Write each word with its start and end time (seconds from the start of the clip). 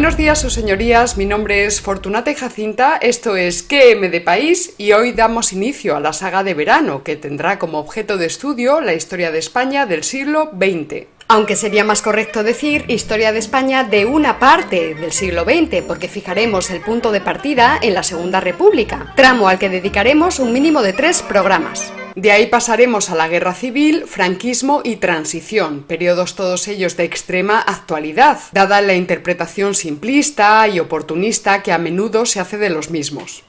Buenos 0.00 0.16
días, 0.16 0.40
sus 0.40 0.54
señorías. 0.54 1.18
Mi 1.18 1.26
nombre 1.26 1.66
es 1.66 1.82
Fortunata 1.82 2.30
y 2.30 2.34
Jacinta. 2.34 2.96
Esto 2.96 3.36
es 3.36 3.62
QM 3.62 4.10
de 4.10 4.22
País 4.22 4.72
y 4.78 4.92
hoy 4.92 5.12
damos 5.12 5.52
inicio 5.52 5.94
a 5.94 6.00
la 6.00 6.14
saga 6.14 6.42
de 6.42 6.54
verano 6.54 7.04
que 7.04 7.16
tendrá 7.16 7.58
como 7.58 7.78
objeto 7.78 8.16
de 8.16 8.24
estudio 8.24 8.80
la 8.80 8.94
historia 8.94 9.30
de 9.30 9.38
España 9.38 9.84
del 9.84 10.02
siglo 10.02 10.52
XX. 10.58 11.04
Aunque 11.32 11.54
sería 11.54 11.84
más 11.84 12.02
correcto 12.02 12.42
decir 12.42 12.84
historia 12.88 13.30
de 13.30 13.38
España 13.38 13.84
de 13.84 14.04
una 14.04 14.40
parte 14.40 14.96
del 14.96 15.12
siglo 15.12 15.44
XX, 15.44 15.80
porque 15.86 16.08
fijaremos 16.08 16.70
el 16.70 16.80
punto 16.80 17.12
de 17.12 17.20
partida 17.20 17.78
en 17.80 17.94
la 17.94 18.02
Segunda 18.02 18.40
República, 18.40 19.12
tramo 19.14 19.46
al 19.46 19.60
que 19.60 19.68
dedicaremos 19.68 20.40
un 20.40 20.52
mínimo 20.52 20.82
de 20.82 20.92
tres 20.92 21.22
programas. 21.22 21.92
De 22.16 22.32
ahí 22.32 22.48
pasaremos 22.48 23.10
a 23.10 23.14
la 23.14 23.28
guerra 23.28 23.54
civil, 23.54 24.06
franquismo 24.08 24.80
y 24.82 24.96
transición, 24.96 25.84
periodos 25.84 26.34
todos 26.34 26.66
ellos 26.66 26.96
de 26.96 27.04
extrema 27.04 27.60
actualidad, 27.60 28.40
dada 28.50 28.80
la 28.80 28.94
interpretación 28.94 29.76
simplista 29.76 30.66
y 30.66 30.80
oportunista 30.80 31.62
que 31.62 31.70
a 31.70 31.78
menudo 31.78 32.26
se 32.26 32.40
hace 32.40 32.58
de 32.58 32.70
los 32.70 32.90
mismos. 32.90 33.44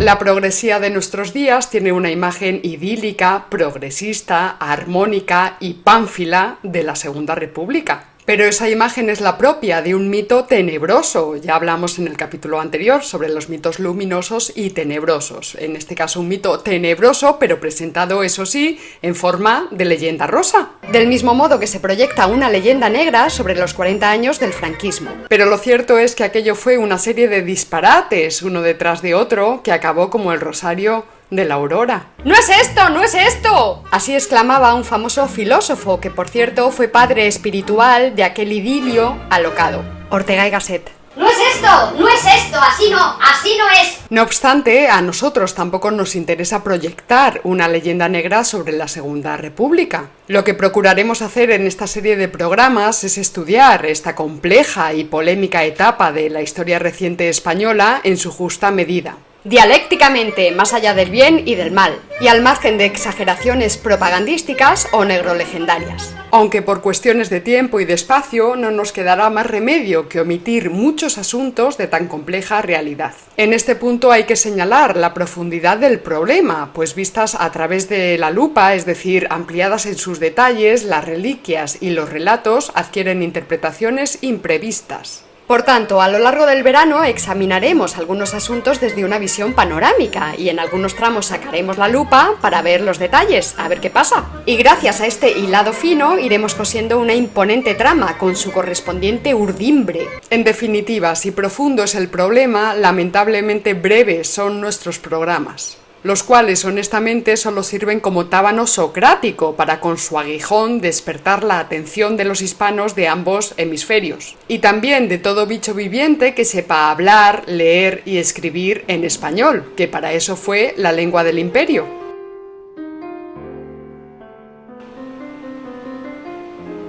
La 0.00 0.18
progresía 0.18 0.80
de 0.80 0.88
nuestros 0.88 1.34
días 1.34 1.68
tiene 1.68 1.92
una 1.92 2.10
imagen 2.10 2.60
idílica, 2.62 3.48
progresista, 3.50 4.48
armónica 4.52 5.58
y 5.60 5.74
pánfila 5.74 6.56
de 6.62 6.82
la 6.84 6.96
Segunda 6.96 7.34
República. 7.34 8.04
Pero 8.30 8.44
esa 8.44 8.68
imagen 8.68 9.10
es 9.10 9.20
la 9.20 9.36
propia 9.36 9.82
de 9.82 9.96
un 9.96 10.08
mito 10.08 10.44
tenebroso. 10.44 11.34
Ya 11.34 11.56
hablamos 11.56 11.98
en 11.98 12.06
el 12.06 12.16
capítulo 12.16 12.60
anterior 12.60 13.02
sobre 13.02 13.28
los 13.28 13.48
mitos 13.48 13.80
luminosos 13.80 14.52
y 14.54 14.70
tenebrosos. 14.70 15.56
En 15.56 15.74
este 15.74 15.96
caso 15.96 16.20
un 16.20 16.28
mito 16.28 16.60
tenebroso, 16.60 17.38
pero 17.40 17.58
presentado, 17.58 18.22
eso 18.22 18.46
sí, 18.46 18.78
en 19.02 19.16
forma 19.16 19.66
de 19.72 19.84
leyenda 19.84 20.28
rosa. 20.28 20.70
Del 20.92 21.08
mismo 21.08 21.34
modo 21.34 21.58
que 21.58 21.66
se 21.66 21.80
proyecta 21.80 22.28
una 22.28 22.48
leyenda 22.50 22.88
negra 22.88 23.30
sobre 23.30 23.56
los 23.56 23.74
40 23.74 24.08
años 24.08 24.38
del 24.38 24.52
franquismo. 24.52 25.10
Pero 25.28 25.46
lo 25.46 25.58
cierto 25.58 25.98
es 25.98 26.14
que 26.14 26.22
aquello 26.22 26.54
fue 26.54 26.78
una 26.78 26.98
serie 26.98 27.26
de 27.26 27.42
disparates, 27.42 28.42
uno 28.42 28.62
detrás 28.62 29.02
de 29.02 29.16
otro, 29.16 29.60
que 29.64 29.72
acabó 29.72 30.08
como 30.08 30.32
el 30.32 30.38
rosario 30.38 31.04
de 31.30 31.44
la 31.44 31.54
aurora. 31.54 32.06
¡No 32.24 32.34
es 32.34 32.48
esto! 32.48 32.90
¡No 32.90 33.02
es 33.02 33.14
esto! 33.14 33.84
Así 33.90 34.14
exclamaba 34.14 34.74
un 34.74 34.84
famoso 34.84 35.26
filósofo 35.28 36.00
que 36.00 36.10
por 36.10 36.28
cierto 36.28 36.70
fue 36.70 36.88
padre 36.88 37.26
espiritual 37.26 38.14
de 38.14 38.24
aquel 38.24 38.52
idilio 38.52 39.16
alocado, 39.30 39.82
Ortega 40.10 40.46
y 40.46 40.50
Gasset. 40.50 40.90
¡No 41.16 41.28
es 41.28 41.36
esto! 41.54 41.92
¡No 41.98 42.08
es 42.08 42.20
esto! 42.24 42.58
¡Así 42.60 42.88
no! 42.88 42.98
¡Así 43.20 43.56
no 43.58 43.68
es! 43.68 43.98
No 44.10 44.22
obstante, 44.22 44.88
a 44.88 45.00
nosotros 45.02 45.54
tampoco 45.54 45.90
nos 45.90 46.14
interesa 46.14 46.62
proyectar 46.62 47.40
una 47.44 47.68
leyenda 47.68 48.08
negra 48.08 48.44
sobre 48.44 48.72
la 48.72 48.88
Segunda 48.88 49.36
República. 49.36 50.10
Lo 50.28 50.44
que 50.44 50.54
procuraremos 50.54 51.20
hacer 51.20 51.50
en 51.50 51.66
esta 51.66 51.86
serie 51.86 52.16
de 52.16 52.28
programas 52.28 53.02
es 53.04 53.18
estudiar 53.18 53.86
esta 53.86 54.14
compleja 54.14 54.94
y 54.94 55.04
polémica 55.04 55.64
etapa 55.64 56.12
de 56.12 56.30
la 56.30 56.42
historia 56.42 56.78
reciente 56.78 57.28
española 57.28 58.00
en 58.04 58.16
su 58.16 58.30
justa 58.30 58.70
medida 58.70 59.16
dialécticamente 59.44 60.50
más 60.52 60.74
allá 60.74 60.94
del 60.94 61.10
bien 61.10 61.42
y 61.46 61.54
del 61.54 61.72
mal, 61.72 61.98
y 62.20 62.28
al 62.28 62.42
margen 62.42 62.78
de 62.78 62.84
exageraciones 62.84 63.78
propagandísticas 63.78 64.88
o 64.92 65.04
negrolegendarias. 65.04 66.14
Aunque 66.32 66.62
por 66.62 66.80
cuestiones 66.80 67.30
de 67.30 67.40
tiempo 67.40 67.80
y 67.80 67.84
de 67.84 67.94
espacio 67.94 68.54
no 68.54 68.70
nos 68.70 68.92
quedará 68.92 69.30
más 69.30 69.46
remedio 69.46 70.08
que 70.08 70.20
omitir 70.20 70.70
muchos 70.70 71.18
asuntos 71.18 71.76
de 71.76 71.88
tan 71.88 72.06
compleja 72.06 72.62
realidad. 72.62 73.14
En 73.36 73.52
este 73.52 73.74
punto 73.74 74.12
hay 74.12 74.24
que 74.24 74.36
señalar 74.36 74.96
la 74.96 75.12
profundidad 75.12 75.78
del 75.78 75.98
problema, 75.98 76.70
pues 76.72 76.94
vistas 76.94 77.34
a 77.34 77.50
través 77.50 77.88
de 77.88 78.18
la 78.18 78.30
lupa, 78.30 78.74
es 78.74 78.86
decir, 78.86 79.26
ampliadas 79.30 79.86
en 79.86 79.96
sus 79.96 80.20
detalles, 80.20 80.84
las 80.84 81.04
reliquias 81.04 81.78
y 81.80 81.90
los 81.90 82.10
relatos 82.10 82.70
adquieren 82.74 83.22
interpretaciones 83.22 84.18
imprevistas. 84.20 85.24
Por 85.50 85.64
tanto, 85.64 86.00
a 86.00 86.06
lo 86.06 86.20
largo 86.20 86.46
del 86.46 86.62
verano 86.62 87.02
examinaremos 87.02 87.98
algunos 87.98 88.34
asuntos 88.34 88.78
desde 88.78 89.04
una 89.04 89.18
visión 89.18 89.52
panorámica 89.52 90.36
y 90.38 90.48
en 90.48 90.60
algunos 90.60 90.94
tramos 90.94 91.26
sacaremos 91.26 91.76
la 91.76 91.88
lupa 91.88 92.36
para 92.40 92.62
ver 92.62 92.82
los 92.82 93.00
detalles, 93.00 93.56
a 93.58 93.66
ver 93.66 93.80
qué 93.80 93.90
pasa. 93.90 94.26
Y 94.46 94.54
gracias 94.56 95.00
a 95.00 95.08
este 95.08 95.36
hilado 95.36 95.72
fino 95.72 96.20
iremos 96.20 96.54
cosiendo 96.54 97.00
una 97.00 97.14
imponente 97.14 97.74
trama 97.74 98.16
con 98.16 98.36
su 98.36 98.52
correspondiente 98.52 99.34
urdimbre. 99.34 100.06
En 100.30 100.44
definitiva, 100.44 101.16
si 101.16 101.32
profundo 101.32 101.82
es 101.82 101.96
el 101.96 102.08
problema, 102.08 102.74
lamentablemente 102.74 103.74
breves 103.74 104.32
son 104.32 104.60
nuestros 104.60 105.00
programas 105.00 105.79
los 106.02 106.22
cuales 106.22 106.64
honestamente 106.64 107.36
solo 107.36 107.62
sirven 107.62 108.00
como 108.00 108.26
tábano 108.26 108.66
socrático 108.66 109.54
para 109.56 109.80
con 109.80 109.98
su 109.98 110.18
aguijón 110.18 110.80
despertar 110.80 111.44
la 111.44 111.58
atención 111.58 112.16
de 112.16 112.24
los 112.24 112.40
hispanos 112.40 112.94
de 112.94 113.08
ambos 113.08 113.54
hemisferios, 113.56 114.36
y 114.48 114.60
también 114.60 115.08
de 115.08 115.18
todo 115.18 115.46
bicho 115.46 115.74
viviente 115.74 116.34
que 116.34 116.44
sepa 116.44 116.90
hablar, 116.90 117.44
leer 117.46 118.02
y 118.04 118.18
escribir 118.18 118.84
en 118.88 119.04
español, 119.04 119.72
que 119.76 119.88
para 119.88 120.12
eso 120.12 120.36
fue 120.36 120.74
la 120.76 120.92
lengua 120.92 121.24
del 121.24 121.38
imperio. 121.38 121.86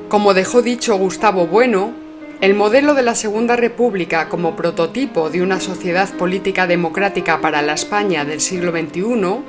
Como 0.08 0.34
dejó 0.34 0.62
dicho 0.62 0.98
Gustavo 0.98 1.48
Bueno, 1.48 1.94
el 2.42 2.56
modelo 2.56 2.96
de 2.96 3.04
la 3.04 3.14
Segunda 3.14 3.56
República 3.56 4.28
como 4.28 4.56
prototipo 4.56 5.30
de 5.30 5.44
una 5.44 5.60
sociedad 5.60 6.10
política 6.18 6.66
democrática 6.66 7.40
para 7.40 7.62
la 7.62 7.74
España 7.74 8.26
del 8.26 8.42
siglo 8.42 8.72
XXI 8.72 9.44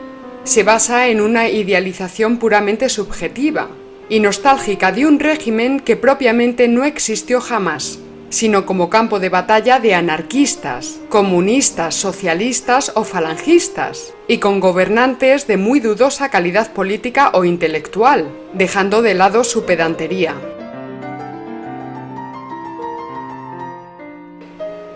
se 0.45 0.63
basa 0.63 1.09
en 1.09 1.23
una 1.23 1.49
idealización 1.49 2.37
puramente 2.37 2.91
subjetiva 2.91 3.71
y 4.11 4.21
nostálgica 4.21 4.93
de 4.93 5.07
un 5.07 5.21
régimen 5.21 5.81
que 5.81 5.97
propiamente 5.97 6.69
no 6.69 6.85
existió 6.85 7.41
jamás, 7.41 7.99
sino 8.29 8.67
como 8.67 8.91
campo 8.91 9.21
de 9.21 9.31
batalla 9.31 9.81
de 9.81 9.95
anarquistas, 9.95 11.01
comunistas, 11.09 11.95
socialistas 11.95 12.93
o 12.95 13.05
falangistas, 13.05 14.13
y 14.29 14.37
con 14.37 14.61
gobernantes 14.61 15.47
de 15.47 15.57
muy 15.57 15.81
dudosa 15.81 16.29
calidad 16.29 16.75
política 16.75 17.31
o 17.33 17.45
intelectual, 17.45 18.29
dejando 18.53 19.01
de 19.01 19.15
lado 19.15 19.45
su 19.45 19.65
pedantería. 19.65 20.35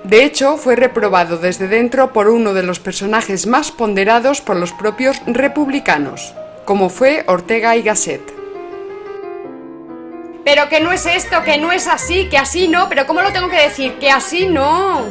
De 0.06 0.22
hecho, 0.22 0.56
fue 0.56 0.76
reprobado 0.76 1.36
desde 1.36 1.66
dentro 1.66 2.12
por 2.12 2.28
uno 2.28 2.54
de 2.54 2.62
los 2.62 2.78
personajes 2.78 3.48
más 3.48 3.72
ponderados 3.72 4.40
por 4.40 4.54
los 4.54 4.72
propios 4.72 5.20
republicanos, 5.26 6.32
como 6.64 6.90
fue 6.90 7.24
Ortega 7.26 7.74
y 7.76 7.82
Gasset. 7.82 8.22
Pero 10.44 10.68
que 10.68 10.78
no 10.78 10.92
es 10.92 11.06
esto, 11.06 11.42
que 11.42 11.58
no 11.58 11.72
es 11.72 11.88
así, 11.88 12.28
que 12.28 12.38
así 12.38 12.68
no, 12.68 12.88
pero 12.88 13.04
¿cómo 13.08 13.20
lo 13.20 13.32
tengo 13.32 13.50
que 13.50 13.60
decir? 13.60 13.94
Que 13.94 14.10
así 14.10 14.46
no. 14.46 15.04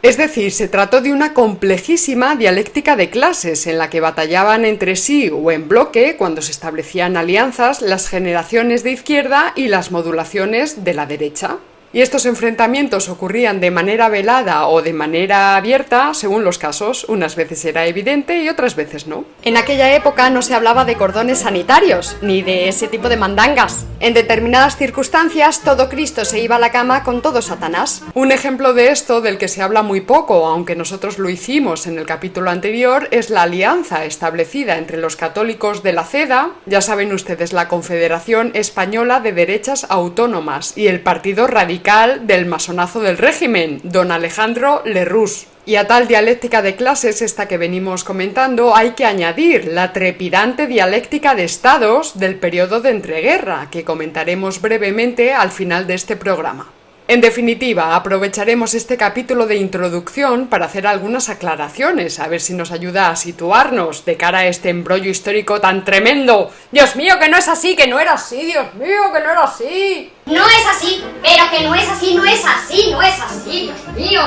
Es 0.00 0.16
decir, 0.16 0.52
se 0.52 0.68
trató 0.68 1.02
de 1.02 1.12
una 1.12 1.34
complejísima 1.34 2.34
dialéctica 2.34 2.96
de 2.96 3.10
clases 3.10 3.66
en 3.66 3.76
la 3.76 3.90
que 3.90 4.00
batallaban 4.00 4.64
entre 4.64 4.96
sí 4.96 5.30
o 5.30 5.50
en 5.50 5.68
bloque, 5.68 6.16
cuando 6.16 6.40
se 6.40 6.52
establecían 6.52 7.18
alianzas, 7.18 7.82
las 7.82 8.08
generaciones 8.08 8.84
de 8.84 8.92
izquierda 8.92 9.52
y 9.54 9.68
las 9.68 9.90
modulaciones 9.90 10.82
de 10.82 10.94
la 10.94 11.04
derecha 11.04 11.58
y 11.94 12.02
estos 12.02 12.26
enfrentamientos 12.26 13.08
ocurrían 13.08 13.60
de 13.60 13.70
manera 13.70 14.08
velada 14.08 14.66
o 14.66 14.82
de 14.82 14.92
manera 14.92 15.54
abierta, 15.54 16.12
según 16.12 16.42
los 16.42 16.58
casos. 16.58 17.04
Unas 17.04 17.36
veces 17.36 17.64
era 17.64 17.86
evidente 17.86 18.42
y 18.42 18.48
otras 18.48 18.74
veces 18.74 19.06
no. 19.06 19.24
En 19.42 19.56
aquella 19.56 19.94
época 19.94 20.28
no 20.28 20.42
se 20.42 20.54
hablaba 20.54 20.84
de 20.84 20.96
cordones 20.96 21.38
sanitarios, 21.38 22.16
ni 22.20 22.42
de 22.42 22.68
ese 22.68 22.88
tipo 22.88 23.08
de 23.08 23.16
mandangas. 23.16 23.86
En 24.00 24.12
determinadas 24.12 24.76
circunstancias, 24.76 25.60
todo 25.64 25.88
Cristo 25.88 26.24
se 26.24 26.40
iba 26.40 26.56
a 26.56 26.58
la 26.58 26.72
cama 26.72 27.04
con 27.04 27.22
todo 27.22 27.40
Satanás. 27.40 28.02
Un 28.14 28.32
ejemplo 28.32 28.74
de 28.74 28.88
esto, 28.88 29.20
del 29.20 29.38
que 29.38 29.46
se 29.46 29.62
habla 29.62 29.82
muy 29.82 30.00
poco, 30.00 30.46
aunque 30.46 30.74
nosotros 30.74 31.20
lo 31.20 31.30
hicimos 31.30 31.86
en 31.86 31.96
el 32.00 32.06
capítulo 32.06 32.50
anterior, 32.50 33.06
es 33.12 33.30
la 33.30 33.42
alianza 33.42 34.04
establecida 34.04 34.78
entre 34.78 34.96
los 34.96 35.14
católicos 35.14 35.84
de 35.84 35.92
la 35.92 36.02
CEDA, 36.02 36.50
ya 36.66 36.80
saben 36.80 37.12
ustedes, 37.12 37.52
la 37.52 37.68
Confederación 37.68 38.50
Española 38.54 39.20
de 39.20 39.30
Derechas 39.30 39.86
Autónomas, 39.88 40.76
y 40.76 40.88
el 40.88 41.00
Partido 41.00 41.46
Radical 41.46 41.83
del 41.84 42.46
masonazo 42.46 43.00
del 43.00 43.18
régimen, 43.18 43.78
don 43.82 44.10
Alejandro 44.10 44.80
Lerroux. 44.86 45.46
Y 45.66 45.76
a 45.76 45.86
tal 45.86 46.08
dialéctica 46.08 46.62
de 46.62 46.76
clases, 46.76 47.20
esta 47.20 47.46
que 47.46 47.58
venimos 47.58 48.04
comentando, 48.04 48.74
hay 48.74 48.92
que 48.92 49.04
añadir 49.04 49.66
la 49.66 49.92
trepidante 49.92 50.66
dialéctica 50.66 51.34
de 51.34 51.44
estados 51.44 52.18
del 52.18 52.36
periodo 52.36 52.80
de 52.80 52.88
entreguerra, 52.88 53.68
que 53.70 53.84
comentaremos 53.84 54.62
brevemente 54.62 55.34
al 55.34 55.50
final 55.50 55.86
de 55.86 55.94
este 55.94 56.16
programa. 56.16 56.73
En 57.06 57.20
definitiva, 57.20 57.94
aprovecharemos 57.94 58.72
este 58.72 58.96
capítulo 58.96 59.46
de 59.46 59.56
introducción 59.56 60.46
para 60.46 60.64
hacer 60.64 60.86
algunas 60.86 61.28
aclaraciones, 61.28 62.18
a 62.18 62.28
ver 62.28 62.40
si 62.40 62.54
nos 62.54 62.72
ayuda 62.72 63.10
a 63.10 63.16
situarnos 63.16 64.06
de 64.06 64.16
cara 64.16 64.38
a 64.38 64.46
este 64.46 64.70
embrollo 64.70 65.10
histórico 65.10 65.60
tan 65.60 65.84
tremendo. 65.84 66.50
Dios 66.72 66.96
mío, 66.96 67.18
que 67.20 67.28
no 67.28 67.36
es 67.36 67.46
así, 67.46 67.76
que 67.76 67.86
no 67.86 68.00
era 68.00 68.14
así, 68.14 68.46
Dios 68.46 68.72
mío, 68.76 69.12
que 69.12 69.20
no 69.20 69.30
era 69.30 69.42
así. 69.44 70.10
No 70.24 70.46
es 70.46 70.66
así, 70.74 71.04
pero 71.22 71.44
que 71.50 71.64
no 71.64 71.74
es 71.74 71.86
así, 71.86 72.14
no 72.14 72.24
es 72.24 72.42
así, 72.42 72.90
no 72.90 73.02
es 73.02 73.20
así, 73.20 73.70
Dios 73.70 73.94
mío. 73.94 74.22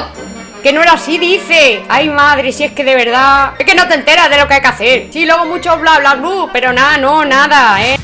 Que 0.61 0.71
no 0.71 0.83
era 0.83 0.93
así, 0.93 1.17
dice. 1.17 1.81
Ay, 1.89 2.09
madre, 2.09 2.51
si 2.51 2.63
es 2.63 2.73
que 2.73 2.83
de 2.83 2.93
verdad. 2.93 3.53
Es 3.57 3.65
que 3.65 3.73
no 3.73 3.87
te 3.87 3.95
enteras 3.95 4.29
de 4.29 4.37
lo 4.37 4.47
que 4.47 4.53
hay 4.53 4.61
que 4.61 4.67
hacer. 4.67 5.07
Sí, 5.11 5.25
luego 5.25 5.45
mucho 5.45 5.75
bla 5.79 5.97
bla 5.97 6.13
bla, 6.13 6.49
pero 6.53 6.71
nada, 6.71 6.99
no, 6.99 7.25
nada, 7.25 7.83
eh. 7.83 7.97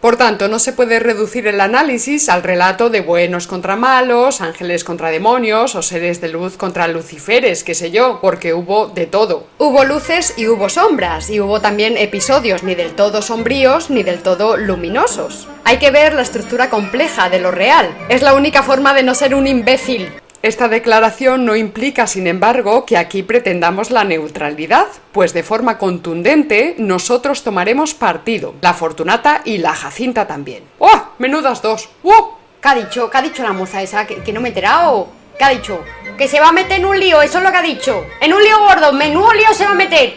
Por 0.00 0.16
tanto, 0.16 0.48
no 0.48 0.58
se 0.58 0.72
puede 0.72 0.98
reducir 0.98 1.46
el 1.46 1.60
análisis 1.60 2.30
al 2.30 2.42
relato 2.42 2.88
de 2.88 3.02
buenos 3.02 3.46
contra 3.46 3.76
malos, 3.76 4.40
ángeles 4.40 4.82
contra 4.82 5.10
demonios 5.10 5.74
o 5.74 5.82
seres 5.82 6.22
de 6.22 6.28
luz 6.28 6.56
contra 6.56 6.88
luciferes, 6.88 7.64
qué 7.64 7.74
sé 7.74 7.90
yo, 7.90 8.18
porque 8.22 8.54
hubo 8.54 8.86
de 8.86 9.04
todo. 9.04 9.44
Hubo 9.58 9.84
luces 9.84 10.32
y 10.38 10.46
hubo 10.46 10.70
sombras, 10.70 11.28
y 11.28 11.38
hubo 11.40 11.60
también 11.60 11.98
episodios 11.98 12.62
ni 12.62 12.74
del 12.74 12.94
todo 12.94 13.20
sombríos 13.20 13.90
ni 13.90 14.02
del 14.02 14.22
todo 14.22 14.56
luminosos. 14.56 15.46
Hay 15.64 15.76
que 15.76 15.90
ver 15.90 16.14
la 16.14 16.22
estructura 16.22 16.70
compleja 16.70 17.28
de 17.28 17.40
lo 17.40 17.50
real. 17.50 17.94
Es 18.08 18.22
la 18.22 18.32
única 18.32 18.62
forma 18.62 18.94
de 18.94 19.02
no 19.02 19.14
ser 19.14 19.34
un 19.34 19.46
imbécil. 19.46 20.10
Esta 20.42 20.68
declaración 20.68 21.44
no 21.44 21.54
implica, 21.54 22.06
sin 22.06 22.26
embargo, 22.26 22.86
que 22.86 22.96
aquí 22.96 23.22
pretendamos 23.22 23.90
la 23.90 24.04
neutralidad, 24.04 24.86
pues 25.12 25.34
de 25.34 25.42
forma 25.42 25.76
contundente 25.76 26.76
nosotros 26.78 27.44
tomaremos 27.44 27.92
partido, 27.92 28.54
la 28.62 28.72
Fortunata 28.72 29.42
y 29.44 29.58
la 29.58 29.74
Jacinta 29.74 30.26
también. 30.26 30.64
¡Oh! 30.78 31.10
Menudas 31.18 31.60
dos. 31.60 31.90
¡Oh! 32.02 32.38
¿Qué 32.62 32.68
ha 32.68 32.74
dicho? 32.74 33.10
¿Qué 33.10 33.18
ha 33.18 33.22
dicho 33.22 33.42
la 33.42 33.52
moza 33.52 33.82
esa? 33.82 34.06
¿Que, 34.06 34.32
no 34.32 34.40
me 34.40 34.48
he 34.48 34.52
enterado? 34.52 35.08
¿Qué 35.36 35.44
ha 35.44 35.50
dicho? 35.50 35.84
Que 36.16 36.26
se 36.26 36.40
va 36.40 36.48
a 36.48 36.52
meter 36.52 36.78
en 36.78 36.86
un 36.86 36.98
lío, 36.98 37.20
eso 37.20 37.36
es 37.36 37.44
lo 37.44 37.50
que 37.50 37.58
ha 37.58 37.62
dicho. 37.62 38.06
En 38.22 38.32
un 38.32 38.42
lío 38.42 38.60
gordo, 38.60 38.94
menudo 38.94 39.34
lío 39.34 39.52
se 39.52 39.66
va 39.66 39.72
a 39.72 39.74
meter. 39.74 40.14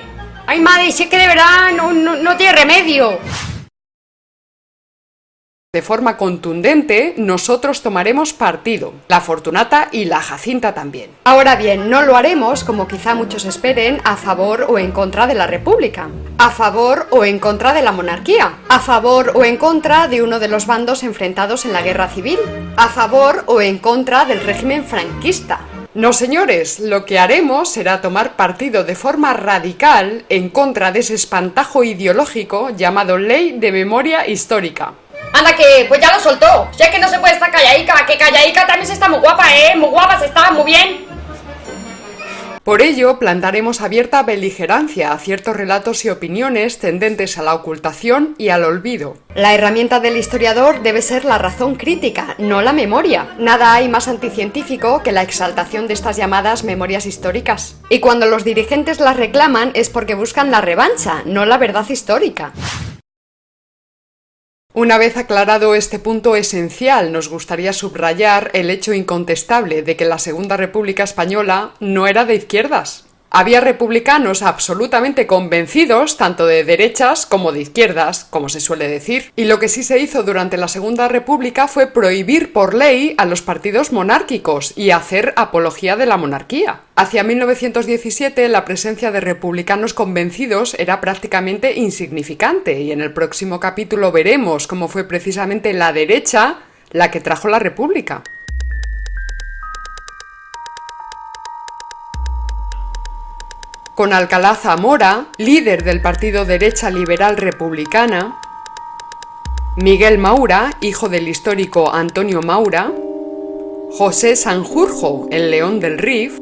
Ay, 0.48 0.62
madre, 0.62 0.90
si 0.94 1.04
es 1.04 1.10
que 1.10 1.18
de 1.18 1.28
verdad 1.28 1.72
no, 1.76 1.92
no 1.92 2.38
tiene 2.38 2.54
remedio 2.54 3.20
de 5.76 5.82
forma 5.82 6.18
contundente, 6.18 7.16
nosotros 7.18 7.82
tomaremos 7.82 8.32
partido, 8.32 8.94
la 9.08 9.22
Fortunata 9.22 9.90
y 9.92 10.06
la 10.06 10.22
Jacinta 10.22 10.76
también. 10.76 11.10
Ahora 11.24 11.56
bien, 11.56 11.90
no 11.90 12.04
lo 12.04 12.16
haremos, 12.16 12.64
como 12.64 12.88
quizá 12.88 13.16
muchos 13.16 13.44
esperen, 13.46 14.00
a 14.04 14.16
favor 14.16 14.68
o 14.70 14.78
en 14.78 14.92
contra 14.92 15.26
de 15.26 15.34
la 15.34 15.48
República, 15.48 16.10
a 16.38 16.52
favor 16.52 17.08
o 17.10 17.26
en 17.26 17.40
contra 17.40 17.74
de 17.74 17.82
la 17.82 17.92
monarquía, 17.92 18.60
a 18.70 18.80
favor 18.80 19.32
o 19.34 19.44
en 19.44 19.58
contra 19.58 20.08
de 20.08 20.22
uno 20.22 20.40
de 20.40 20.48
los 20.48 20.68
bandos 20.68 21.02
enfrentados 21.02 21.66
en 21.66 21.74
la 21.74 21.82
guerra 21.82 22.08
civil, 22.08 22.38
a 22.78 22.88
favor 22.88 23.44
o 23.48 23.60
en 23.60 23.80
contra 23.80 24.26
del 24.26 24.42
régimen 24.42 24.86
franquista, 24.86 25.62
no, 25.96 26.12
señores, 26.12 26.80
lo 26.80 27.06
que 27.06 27.20
haremos 27.20 27.70
será 27.70 28.02
tomar 28.02 28.36
partido 28.36 28.84
de 28.84 28.96
forma 28.96 29.32
radical 29.34 30.26
en 30.28 30.50
contra 30.50 30.92
de 30.92 31.02
ese 31.02 31.14
espantajo 31.14 31.84
ideológico 31.84 32.72
llamado 32.72 33.20
Ley 33.20 33.60
de 33.60 33.72
Memoria 33.72 34.28
Histórica. 34.28 34.94
Anda 35.32 35.56
que, 35.56 35.86
pues 35.88 36.02
ya 36.02 36.14
lo 36.14 36.20
soltó. 36.20 36.70
Si 36.76 36.84
es 36.84 36.90
que 36.90 37.00
no 37.00 37.08
se 37.08 37.20
puede 37.20 37.34
estar 37.34 37.52
calladica, 37.52 38.06
que 38.06 38.18
calladica 38.18 38.68
también 38.68 38.88
se 38.88 38.94
está 38.94 39.08
muy 39.08 39.20
guapa, 39.20 39.46
¿eh? 39.56 39.76
Muy 39.76 39.90
guapa, 39.90 40.20
se 40.20 40.26
está 40.26 40.52
muy 40.52 40.66
bien. 40.66 41.14
Por 42.64 42.82
ello, 42.82 43.20
plantaremos 43.20 43.82
abierta 43.82 44.24
beligerancia 44.24 45.12
a 45.12 45.18
ciertos 45.18 45.54
relatos 45.54 46.06
y 46.06 46.10
opiniones 46.10 46.80
tendentes 46.80 47.38
a 47.38 47.44
la 47.44 47.56
ocultación 47.56 48.36
y 48.38 48.50
al 48.50 48.64
olvido. 48.64 49.18
La 49.36 49.54
herramienta 49.54 50.00
del 50.00 50.16
historiador 50.16 50.82
debe 50.82 51.02
ser 51.02 51.26
la 51.26 51.38
razón 51.38 51.76
crítica, 51.76 52.36
no 52.38 52.62
la 52.62 52.72
memoria. 52.72 53.36
Nada 53.38 53.74
hay 53.74 53.90
más 53.90 54.08
anticientífico 54.08 55.04
que 55.04 55.12
la 55.12 55.24
exaltación 55.24 55.88
de 55.88 55.94
estas 55.94 56.16
llamadas 56.16 56.64
memorias 56.64 57.06
históricas. 57.06 57.76
Y 57.90 58.00
cuando 58.00 58.28
los 58.28 58.46
dirigentes 58.46 59.02
las 59.02 59.18
reclaman 59.18 59.72
es 59.74 59.90
porque 59.90 60.16
buscan 60.16 60.50
la 60.50 60.62
revancha, 60.62 61.22
no 61.26 61.44
la 61.46 61.58
verdad 61.58 61.90
histórica. 61.90 62.54
Una 64.76 64.98
vez 64.98 65.18
aclarado 65.18 65.76
este 65.76 66.00
punto 66.00 66.36
esencial, 66.36 67.12
nos 67.12 67.30
gustaría 67.30 67.74
subrayar 67.74 68.50
el 68.54 68.72
hecho 68.72 68.92
incontestable 68.92 69.84
de 69.84 69.96
que 69.96 70.06
la 70.06 70.18
Segunda 70.18 70.58
República 70.58 71.04
Española 71.04 71.74
no 71.80 72.08
era 72.08 72.26
de 72.26 72.34
izquierdas. 72.34 73.06
Había 73.36 73.62
republicanos 73.62 74.44
absolutamente 74.44 75.26
convencidos, 75.26 76.18
tanto 76.18 76.46
de 76.46 76.64
derechas 76.64 77.26
como 77.26 77.52
de 77.52 77.62
izquierdas, 77.62 78.28
como 78.30 78.48
se 78.48 78.60
suele 78.60 78.88
decir, 78.88 79.32
y 79.36 79.46
lo 79.46 79.58
que 79.58 79.70
sí 79.70 79.82
se 79.82 79.98
hizo 79.98 80.22
durante 80.22 80.56
la 80.56 80.68
Segunda 80.68 81.08
República 81.08 81.68
fue 81.68 81.88
prohibir 81.88 82.54
por 82.54 82.76
ley 82.76 83.16
a 83.18 83.26
los 83.26 83.42
partidos 83.42 83.92
monárquicos 83.92 84.78
y 84.78 84.92
hacer 84.92 85.34
apología 85.36 85.96
de 85.96 86.06
la 86.06 86.18
monarquía. 86.18 86.82
Hacia 86.96 87.24
1917 87.24 88.48
la 88.50 88.66
presencia 88.66 89.10
de 89.10 89.20
republicanos 89.20 89.96
convencidos 89.96 90.76
era 90.78 91.02
prácticamente 91.02 91.74
insignificante 91.74 92.82
y 92.82 92.92
en 92.92 93.02
el 93.02 93.14
próximo 93.14 93.60
capítulo 93.60 94.12
veremos 94.12 94.68
cómo 94.68 94.88
fue 94.88 95.06
precisamente 95.06 95.74
la 95.74 95.92
derecha 95.92 96.60
la 96.92 97.10
que 97.10 97.20
trajo 97.20 97.48
la 97.48 97.58
República. 97.58 98.22
Con 104.04 104.12
Alcalá 104.12 104.54
Zamora, 104.56 105.28
líder 105.38 105.86
del 105.86 106.02
partido 106.02 106.44
Derecha 106.44 106.90
Liberal 106.90 107.38
Republicana, 107.38 108.38
Miguel 109.78 110.18
Maura, 110.18 110.72
hijo 110.82 111.08
del 111.08 111.30
histórico 111.30 111.90
Antonio 111.90 112.42
Maura, 112.42 112.92
José 113.92 114.36
Sanjurjo, 114.36 115.30
el 115.32 115.52
león 115.52 115.80
del 115.80 116.00
Rif, 116.00 116.38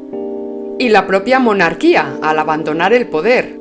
y 0.80 0.88
la 0.88 1.06
propia 1.06 1.38
monarquía 1.38 2.18
al 2.20 2.40
abandonar 2.40 2.92
el 2.94 3.06
poder. 3.06 3.60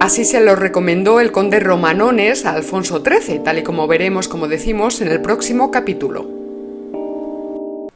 Así 0.00 0.24
se 0.24 0.40
lo 0.40 0.56
recomendó 0.56 1.20
el 1.20 1.30
conde 1.30 1.60
Romanones 1.60 2.46
a 2.46 2.50
Alfonso 2.50 3.00
XIII, 3.04 3.38
tal 3.44 3.58
y 3.58 3.62
como 3.62 3.86
veremos, 3.86 4.26
como 4.26 4.48
decimos, 4.48 5.00
en 5.00 5.06
el 5.06 5.22
próximo 5.22 5.70
capítulo. 5.70 6.35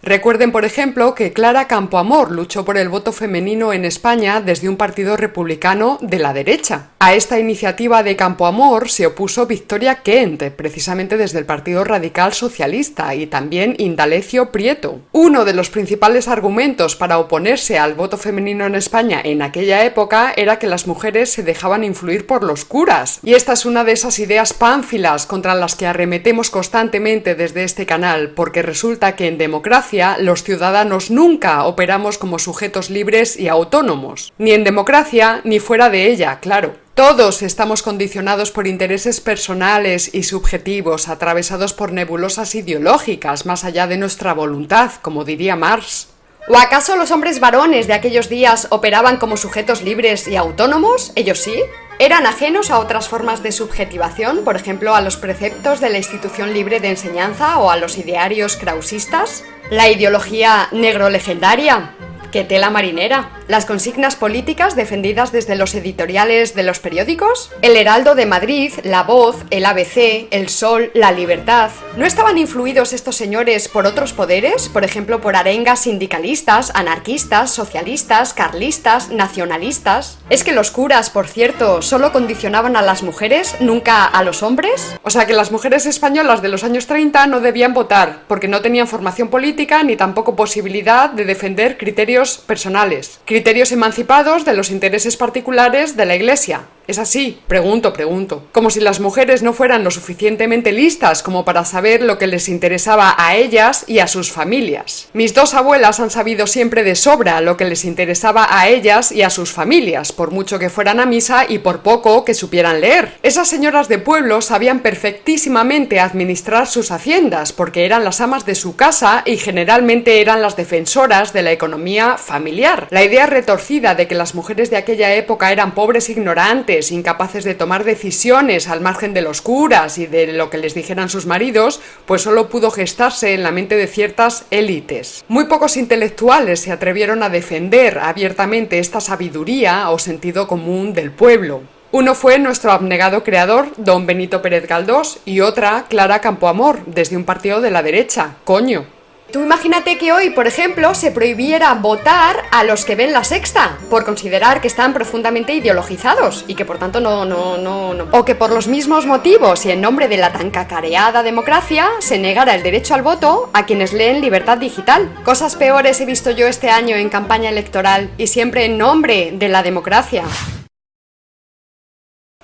Recuerden, 0.03 0.51
por 0.51 0.65
ejemplo, 0.65 1.15
que 1.15 1.33
Clara 1.33 1.67
Campoamor 1.67 2.31
luchó 2.31 2.65
por 2.65 2.79
el 2.79 2.89
voto 2.89 3.13
femenino 3.13 3.73
en 3.73 3.85
España 3.85 4.41
desde 4.41 4.69
un 4.69 4.77
partido 4.77 5.17
republicano 5.17 5.99
de 6.01 6.19
la 6.19 6.33
derecha. 6.33 6.90
A 7.03 7.15
esta 7.15 7.39
iniciativa 7.39 8.03
de 8.03 8.15
Campoamor 8.15 8.91
se 8.91 9.07
opuso 9.07 9.47
Victoria 9.47 10.03
Kent, 10.03 10.43
precisamente 10.51 11.17
desde 11.17 11.39
el 11.39 11.47
Partido 11.47 11.83
Radical 11.83 12.35
Socialista, 12.35 13.15
y 13.15 13.27
también 13.27 13.75
Indalecio 13.79 14.53
Prieto. 14.53 15.01
Uno 15.13 15.47
de 15.47 15.55
los 15.55 15.71
principales 15.71 16.29
argumentos 16.29 16.97
para 16.97 17.19
oponerse 17.19 17.79
al 17.79 17.95
voto 17.95 18.19
femenino 18.19 18.67
en 18.67 18.75
España 18.75 19.19
en 19.25 19.41
aquella 19.41 19.83
época 19.87 20.35
era 20.37 20.59
que 20.59 20.67
las 20.67 20.87
mujeres 20.87 21.33
se 21.33 21.43
dejaban 21.43 21.85
influir 21.85 22.27
por 22.27 22.45
los 22.45 22.67
curas. 22.67 23.21
Y 23.23 23.33
esta 23.33 23.55
es 23.55 23.65
una 23.65 23.83
de 23.83 23.93
esas 23.93 24.19
ideas 24.19 24.53
pánfilas 24.53 25.25
contra 25.25 25.55
las 25.55 25.77
que 25.77 25.87
arremetemos 25.87 26.51
constantemente 26.51 27.35
desde 27.35 27.65
este 27.65 27.87
canal, 27.87 28.33
porque 28.33 28.61
resulta 28.61 29.17
que 29.17 29.27
en 29.27 29.39
democracia 29.39 30.19
los 30.21 30.45
ciudadanos 30.45 31.11
nunca 31.11 31.65
operamos 31.65 32.19
como 32.19 32.39
sujetos 32.39 32.91
libres 32.91 33.39
y 33.39 33.49
autónomos, 33.49 34.35
ni 34.37 34.51
en 34.51 34.65
democracia 34.65 35.41
ni 35.45 35.61
fuera 35.61 35.89
de 35.89 36.11
ella, 36.11 36.41
claro. 36.41 36.75
Todos 37.01 37.41
estamos 37.41 37.83
condicionados 37.83 38.51
por 38.51 38.67
intereses 38.67 39.23
personales 39.23 40.15
y 40.15 40.25
subjetivos, 40.25 41.09
atravesados 41.09 41.73
por 41.73 41.93
nebulosas 41.93 42.55
ideológicas 42.55 43.47
más 43.47 43.65
allá 43.65 43.87
de 43.87 43.97
nuestra 43.97 44.35
voluntad, 44.35 44.91
como 45.01 45.25
diría 45.25 45.57
Marx. 45.57 46.09
¿O 46.47 46.59
acaso 46.59 46.97
los 46.97 47.11
hombres 47.11 47.41
varones 47.41 47.87
de 47.87 47.95
aquellos 47.95 48.29
días 48.29 48.67
operaban 48.69 49.17
como 49.17 49.39
sujetos 49.39 49.81
libres 49.81 50.29
y 50.29 50.37
autónomos? 50.37 51.13
¿Ellos 51.17 51.39
sí? 51.39 51.55
¿Eran 51.99 52.27
ajenos 52.27 52.71
a 52.71 52.79
otras 52.79 53.09
formas 53.09 53.43
de 53.43 53.53
subjetivación, 53.53 54.45
por 54.45 54.57
ejemplo 54.57 54.95
a 54.95 55.01
los 55.01 55.17
preceptos 55.17 55.81
de 55.81 55.89
la 55.89 55.97
institución 55.97 56.53
libre 56.53 56.81
de 56.81 56.91
enseñanza 56.91 57.61
o 57.61 57.71
a 57.71 57.79
los 57.79 57.97
idearios 57.97 58.57
krausistas? 58.57 59.43
¿La 59.71 59.89
ideología 59.89 60.69
negro 60.71 61.09
legendaria? 61.09 61.95
¿Qué 62.33 62.45
tela 62.45 62.71
marinera? 62.71 63.31
¿Las 63.49 63.67
consignas 63.67 64.15
políticas 64.15 64.77
defendidas 64.77 65.33
desde 65.33 65.57
los 65.57 65.75
editoriales 65.75 66.55
de 66.55 66.63
los 66.63 66.79
periódicos? 66.79 67.51
El 67.61 67.77
Heraldo 67.77 68.15
de 68.15 68.25
Madrid, 68.25 68.73
La 68.85 69.03
Voz, 69.03 69.45
el 69.51 69.67
ABC, 69.67 70.29
El 70.31 70.49
Sol, 70.49 70.93
La 70.95 71.11
Libertad. 71.11 71.73
¿No 71.97 72.07
estaban 72.07 72.39
influidos 72.39 72.93
estos 72.93 73.17
señores 73.17 73.67
por 73.67 73.85
otros 73.85 74.13
poderes? 74.13 74.69
Por 74.69 74.85
ejemplo, 74.85 75.21
por 75.21 75.35
arengas 75.35 75.81
sindicalistas, 75.81 76.71
anarquistas, 76.77 77.51
socialistas, 77.51 78.33
carlistas, 78.33 79.11
nacionalistas. 79.11 80.19
¿Es 80.29 80.45
que 80.45 80.53
los 80.53 80.71
curas, 80.71 81.11
por 81.11 81.27
cierto, 81.27 81.83
solo 81.83 82.13
condicionaban 82.13 82.77
a 82.77 82.83
las 82.83 83.03
mujeres, 83.03 83.57
nunca 83.59 84.05
a 84.05 84.23
los 84.23 84.45
hombres? 84.45 84.95
O 85.03 85.11
sea 85.11 85.27
que 85.27 85.33
las 85.33 85.51
mujeres 85.51 85.87
españolas 85.87 86.43
de 86.43 86.49
los 86.49 86.63
años 86.63 86.87
30 86.87 87.27
no 87.27 87.41
debían 87.41 87.75
votar, 87.75 88.23
porque 88.29 88.47
no 88.47 88.61
tenían 88.61 88.87
formación 88.87 89.31
política 89.31 89.83
ni 89.83 89.97
tampoco 89.97 90.37
posibilidad 90.37 91.11
de 91.11 91.25
defender 91.25 91.77
criterios 91.77 92.20
personales 92.29 93.21
criterios 93.25 93.73
emancipados 93.73 94.45
de 94.45 94.55
los 94.55 94.71
intereses 94.71 95.17
particulares 95.17 95.97
de 95.97 96.07
la 96.07 96.15
Iglesia. 96.15 96.63
Es 96.91 96.99
así, 96.99 97.41
pregunto, 97.47 97.93
pregunto. 97.93 98.49
Como 98.51 98.69
si 98.69 98.81
las 98.81 98.99
mujeres 98.99 99.45
no 99.45 99.53
fueran 99.53 99.85
lo 99.85 99.93
suficientemente 99.93 100.73
listas 100.73 101.23
como 101.23 101.45
para 101.45 101.65
saber 101.65 102.03
lo 102.03 102.19
que 102.19 102.27
les 102.27 102.49
interesaba 102.49 103.15
a 103.17 103.37
ellas 103.37 103.85
y 103.87 104.01
a 104.01 104.09
sus 104.09 104.33
familias. 104.33 105.07
Mis 105.13 105.33
dos 105.33 105.55
abuelas 105.55 106.01
han 106.01 106.11
sabido 106.11 106.49
siempre 106.49 106.83
de 106.83 106.97
sobra 106.97 107.41
lo 107.43 107.57
que 107.57 107.65
les 107.65 107.85
interesaba 107.85 108.49
a 108.51 108.67
ellas 108.67 109.13
y 109.13 109.23
a 109.23 109.31
sus 109.31 109.53
familias, 109.53 110.11
por 110.11 110.33
mucho 110.33 110.59
que 110.59 110.69
fueran 110.69 110.99
a 110.99 111.07
misa 111.07 111.45
y 111.49 111.61
por 111.61 111.83
poco 111.83 112.25
que 112.25 112.35
supieran 112.35 112.81
leer. 112.81 113.13
Esas 113.23 113.47
señoras 113.47 113.87
de 113.87 114.01
pueblo 114.01 114.41
sabían 114.41 114.81
perfectísimamente 114.81 116.01
administrar 116.01 116.67
sus 116.67 116.91
haciendas, 116.91 117.53
porque 117.53 117.85
eran 117.85 118.03
las 118.03 118.21
amas 118.21 118.47
de 118.47 118.57
su 118.57 118.75
casa 118.75 119.23
y 119.25 119.37
generalmente 119.37 120.21
eran 120.21 120.43
las 120.43 120.57
defensoras 120.57 121.33
de 121.33 121.43
la 121.43 121.53
economía 121.53 122.17
familiar. 122.17 122.89
La 122.91 123.05
idea 123.05 123.27
retorcida 123.27 123.95
de 123.95 124.09
que 124.09 124.17
las 124.17 124.35
mujeres 124.35 124.71
de 124.71 124.77
aquella 124.77 125.15
época 125.15 125.53
eran 125.53 125.73
pobres 125.73 126.09
ignorantes, 126.09 126.80
incapaces 126.91 127.45
de 127.45 127.55
tomar 127.55 127.85
decisiones 127.85 128.69
al 128.69 128.81
margen 128.81 129.13
de 129.13 129.21
los 129.21 129.43
curas 129.43 129.99
y 129.99 130.07
de 130.07 130.29
lo 130.29 130.49
que 130.49 130.59
les 130.59 130.75
dijeran 130.75 131.11
sus 131.11 131.27
maridos, 131.27 131.81
pues 132.07 132.23
solo 132.23 132.49
pudo 132.49 132.71
gestarse 132.71 133.35
en 133.35 133.43
la 133.43 133.53
mente 133.53 133.77
de 133.77 133.87
ciertas 133.87 134.45
élites. 134.51 135.25
Muy 135.29 135.45
pocos 135.45 135.77
intelectuales 135.77 136.61
se 136.61 136.73
atrevieron 136.73 137.23
a 137.23 137.29
defender 137.29 137.99
abiertamente 137.99 138.79
esta 138.79 139.01
sabiduría 139.01 139.91
o 139.91 139.99
sentido 139.99 140.49
común 140.49 140.95
del 140.95 141.11
pueblo. 141.11 141.63
Uno 141.93 142.15
fue 142.15 142.39
nuestro 142.39 142.71
abnegado 142.71 143.25
creador, 143.25 143.67
don 143.77 144.07
Benito 144.07 144.41
Pérez 144.41 144.69
Galdós, 144.69 145.19
y 145.25 145.41
otra, 145.41 145.87
Clara 145.89 146.21
Campoamor, 146.21 146.85
desde 146.87 147.17
un 147.17 147.25
partido 147.25 147.61
de 147.61 147.73
la 147.73 147.83
derecha. 147.83 148.37
Coño. 148.45 149.00
Tú 149.33 149.43
imagínate 149.45 149.97
que 149.97 150.13
hoy, 150.13 150.31
por 150.31 150.49
ejemplo, 150.49 150.93
se 150.95 151.13
prohibiera 151.13 151.73
votar 151.75 152.45
a 152.51 152.65
los 152.65 152.85
que 152.85 152.97
ven 152.97 153.13
la 153.13 153.23
sexta, 153.23 153.79
por 153.89 154.05
considerar 154.05 154.61
que 154.61 154.67
están 154.67 154.93
profundamente 154.93 155.55
ideologizados 155.55 156.45
y 156.49 156.57
que 156.57 156.65
por 156.65 156.79
tanto 156.79 157.01
no, 157.01 157.25
no, 157.25 157.57
no, 157.57 157.95
no. 157.95 158.09
O 158.11 158.25
que 158.25 158.35
por 158.35 158.51
los 158.51 158.67
mismos 158.67 159.07
motivos 159.07 159.65
y 159.67 159.71
en 159.71 159.81
nombre 159.81 160.09
de 160.09 160.17
la 160.17 160.33
tan 160.33 160.51
cacareada 160.51 161.23
democracia 161.23 161.89
se 162.01 162.19
negara 162.19 162.57
el 162.57 162.65
derecho 162.65 162.95
al 162.95 163.03
voto 163.03 163.51
a 163.53 163.67
quienes 163.67 163.93
leen 163.93 164.21
libertad 164.21 164.59
digital. 164.59 165.09
Cosas 165.25 165.55
peores 165.55 166.01
he 166.01 166.07
visto 166.07 166.33
yo 166.33 166.49
este 166.49 166.71
año 166.71 166.97
en 166.97 167.09
campaña 167.09 167.51
electoral 167.51 168.11
y 168.19 168.27
siempre 168.27 168.65
en 168.65 168.79
nombre 168.79 169.31
de 169.33 169.49
la 169.49 169.63
democracia. 169.63 170.25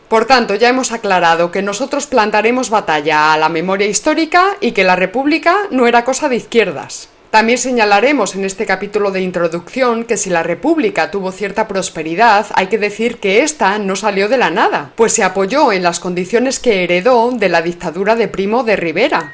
Por 0.09 0.27
tanto, 0.27 0.55
ya 0.55 0.69
hemos 0.69 0.93
aclarado 0.93 1.51
que 1.51 1.63
nosotros 1.63 2.07
plantaremos 2.07 2.71
batalla 2.71 3.33
a 3.33 3.39
la 3.39 3.49
memoria 3.49 3.89
histórica 3.89 4.57
y 4.61 4.71
que 4.71 4.85
la 4.85 4.95
República 4.95 5.57
no 5.71 5.89
era 5.89 6.05
cosa 6.05 6.29
de 6.29 6.37
izquierdas. 6.37 7.09
También 7.33 7.59
señalaremos 7.59 8.37
en 8.37 8.45
este 8.45 8.67
capítulo 8.67 9.11
de 9.11 9.21
introducción 9.21 10.05
que 10.05 10.17
si 10.17 10.31
la 10.31 10.45
República 10.45 11.11
tuvo 11.11 11.33
cierta 11.33 11.67
prosperidad, 11.67 12.47
hay 12.55 12.69
que 12.69 12.79
decir 12.79 13.19
que 13.19 13.43
ésta 13.43 13.79
no 13.79 13.97
salió 13.97 14.29
de 14.29 14.39
la 14.39 14.51
nada, 14.51 14.93
pues 14.95 15.13
se 15.13 15.25
apoyó 15.25 15.73
en 15.73 15.83
las 15.83 15.99
condiciones 15.99 16.61
que 16.61 16.85
heredó 16.85 17.33
de 17.33 17.49
la 17.49 17.61
dictadura 17.61 18.15
de 18.15 18.29
Primo 18.29 18.63
de 18.63 18.77
Rivera. 18.77 19.33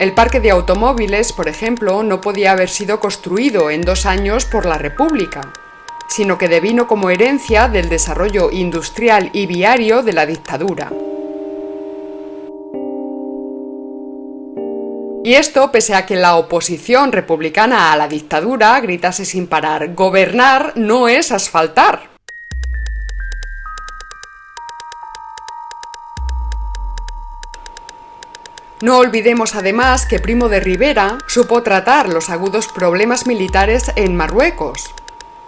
El 0.00 0.12
parque 0.12 0.40
de 0.40 0.50
automóviles, 0.50 1.32
por 1.32 1.48
ejemplo, 1.48 2.02
no 2.02 2.20
podía 2.20 2.50
haber 2.50 2.68
sido 2.68 2.98
construido 2.98 3.70
en 3.70 3.82
dos 3.82 4.04
años 4.04 4.44
por 4.44 4.66
la 4.66 4.76
República, 4.76 5.52
sino 6.08 6.38
que 6.38 6.48
devino 6.48 6.86
como 6.86 7.10
herencia 7.10 7.68
del 7.68 7.88
desarrollo 7.88 8.50
industrial 8.50 9.30
y 9.32 9.46
viario 9.46 10.02
de 10.02 10.12
la 10.12 10.26
dictadura. 10.26 10.90
Y 15.24 15.34
esto 15.36 15.72
pese 15.72 15.94
a 15.94 16.04
que 16.04 16.16
la 16.16 16.36
oposición 16.36 17.10
republicana 17.10 17.92
a 17.92 17.96
la 17.96 18.08
dictadura 18.08 18.78
gritase 18.80 19.24
sin 19.24 19.46
parar, 19.46 19.94
gobernar 19.94 20.72
no 20.76 21.08
es 21.08 21.32
asfaltar. 21.32 22.14
No 28.82 28.98
olvidemos 28.98 29.54
además 29.54 30.04
que 30.04 30.18
Primo 30.18 30.50
de 30.50 30.60
Rivera 30.60 31.16
supo 31.26 31.62
tratar 31.62 32.10
los 32.10 32.28
agudos 32.28 32.68
problemas 32.68 33.26
militares 33.26 33.90
en 33.96 34.14
Marruecos, 34.14 34.94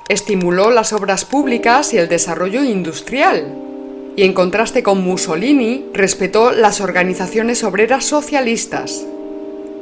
estimuló 0.09 0.71
las 0.71 0.93
obras 0.93 1.25
públicas 1.25 1.93
y 1.93 1.99
el 1.99 2.09
desarrollo 2.09 2.63
industrial, 2.63 3.55
y 4.17 4.23
en 4.23 4.33
contraste 4.33 4.83
con 4.83 5.03
Mussolini, 5.03 5.87
respetó 5.93 6.53
las 6.53 6.81
organizaciones 6.81 7.65
obreras 7.65 8.05
socialistas, 8.05 9.05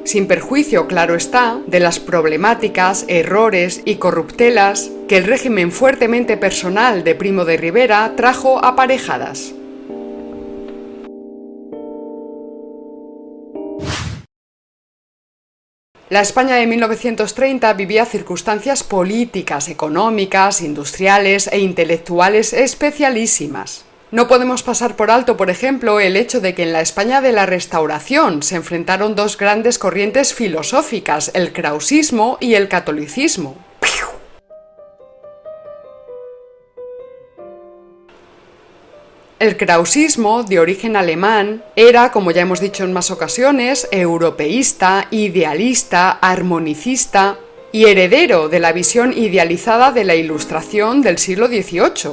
sin 0.05 0.27
perjuicio, 0.27 0.87
claro 0.87 1.15
está, 1.15 1.59
de 1.67 1.81
las 1.81 1.99
problemáticas, 1.99 3.07
errores 3.09 3.81
y 3.87 3.97
corruptelas 3.97 4.91
que 5.09 5.17
el 5.17 5.25
régimen 5.25 5.73
fuertemente 5.73 6.37
personal 6.37 7.05
de 7.05 7.15
Primo 7.15 7.47
de 7.47 7.57
Rivera 7.57 8.13
trajo 8.15 8.63
aparejadas. 8.63 9.55
La 16.11 16.21
España 16.21 16.57
de 16.57 16.67
1930 16.67 17.73
vivía 17.73 18.05
circunstancias 18.05 18.85
políticas, 18.85 19.71
económicas, 19.71 20.61
industriales 20.61 21.49
e 21.51 21.61
intelectuales 21.61 22.53
especialísimas. 22.53 23.87
No 24.11 24.29
podemos 24.29 24.63
pasar 24.63 24.97
por 24.97 25.11
alto, 25.11 25.39
por 25.39 25.49
ejemplo, 25.49 26.01
el 26.01 26.17
hecho 26.17 26.43
de 26.43 26.55
que 26.55 26.65
en 26.65 26.75
la 26.75 26.83
España 26.83 27.23
de 27.23 27.33
la 27.33 27.47
Restauración 27.47 28.43
se 28.43 28.57
enfrentaron 28.57 29.15
dos 29.15 29.39
grandes 29.39 29.79
corrientes 29.79 30.35
filosóficas, 30.35 31.31
el 31.33 31.55
krausismo 31.55 32.37
y 32.39 32.55
el 32.55 32.69
catolicismo. 32.69 33.57
El 39.41 39.57
krausismo, 39.57 40.45
de 40.45 40.61
origen 40.61 40.95
alemán, 40.95 41.65
era, 41.75 42.13
como 42.13 42.31
ya 42.31 42.43
hemos 42.43 42.61
dicho 42.61 42.85
en 42.85 42.93
más 42.93 43.11
ocasiones, 43.11 43.89
europeísta, 43.91 45.09
idealista, 45.11 46.13
armonicista 46.13 47.39
y 47.73 47.87
heredero 47.87 48.49
de 48.49 48.61
la 48.61 48.73
visión 48.73 49.13
idealizada 49.13 49.91
de 49.91 50.05
la 50.05 50.15
Ilustración 50.15 51.03
del 51.03 51.19
siglo 51.19 51.49
XVIII, 51.49 52.13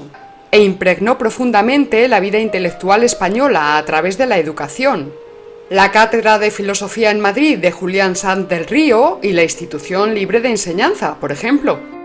e 0.50 0.64
impregnó 0.64 1.20
profundamente 1.20 2.08
la 2.08 2.20
vida 2.20 2.40
intelectual 2.40 3.04
española 3.04 3.78
a 3.78 3.86
través 3.86 4.18
de 4.18 4.26
la 4.26 4.40
educación. 4.40 5.14
La 5.70 5.92
Cátedra 5.92 6.40
de 6.40 6.50
Filosofía 6.50 7.12
en 7.12 7.22
Madrid 7.22 7.60
de 7.60 7.72
Julián 7.72 8.16
Sanz 8.16 8.50
del 8.50 8.66
Río 8.66 9.20
y 9.22 9.34
la 9.34 9.44
Institución 9.44 10.16
Libre 10.16 10.42
de 10.42 10.50
Enseñanza, 10.50 11.18
por 11.20 11.32
ejemplo. 11.32 12.01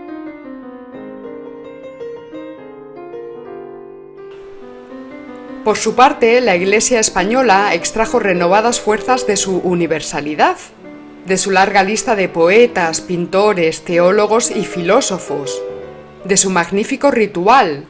Por 5.67 5.75
su 5.75 5.95
parte, 5.95 6.39
la 6.39 6.55
Iglesia 6.55 6.97
española 7.01 7.73
extrajo 7.73 8.19
renovadas 8.19 8.79
fuerzas 8.79 9.27
de 9.27 9.35
su 9.35 9.57
universalidad, 9.57 10.55
de 11.25 11.37
su 11.37 11.51
larga 11.51 11.83
lista 11.83 12.15
de 12.15 12.29
poetas, 12.29 13.01
pintores, 13.01 13.83
teólogos 13.83 14.49
y 14.49 14.63
filósofos, 14.63 15.61
de 16.23 16.37
su 16.37 16.51
magnífico 16.51 17.11
ritual 17.11 17.83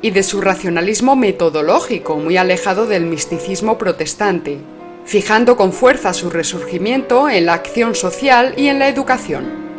y 0.00 0.10
de 0.10 0.22
su 0.22 0.40
racionalismo 0.40 1.16
metodológico 1.16 2.16
muy 2.16 2.38
alejado 2.38 2.86
del 2.86 3.04
misticismo 3.04 3.76
protestante, 3.76 4.56
fijando 5.04 5.58
con 5.58 5.74
fuerza 5.74 6.14
su 6.14 6.30
resurgimiento 6.30 7.28
en 7.28 7.44
la 7.44 7.52
acción 7.52 7.94
social 7.94 8.54
y 8.56 8.68
en 8.68 8.78
la 8.78 8.88
educación. 8.88 9.75